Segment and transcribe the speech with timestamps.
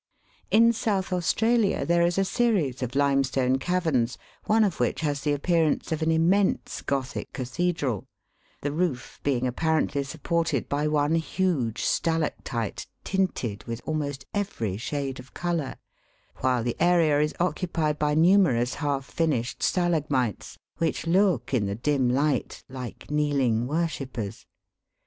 [0.49, 5.31] In South Australia there is a series of limestone caverns, one of which has the
[5.33, 8.07] appearance of an immense Gothic cathedral,
[8.61, 15.35] the roof being apparently supported by one huge stalactite, tinted with almost every shade of
[15.35, 15.75] colour,
[16.37, 22.09] while the area is occupied by numerous half finished stalagmites, which look, in the dim
[22.09, 24.47] light, like kneeling worshippers.